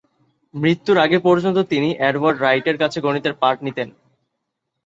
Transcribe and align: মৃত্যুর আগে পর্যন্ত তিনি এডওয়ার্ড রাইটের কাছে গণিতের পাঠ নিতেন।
মৃত্যুর 0.53 0.97
আগে 0.97 1.17
পর্যন্ত 1.19 1.57
তিনি 1.71 1.89
এডওয়ার্ড 2.01 2.37
রাইটের 2.39 2.77
কাছে 2.77 2.97
গণিতের 3.01 3.33
পাঠ 3.33 3.57
নিতেন। 3.63 3.87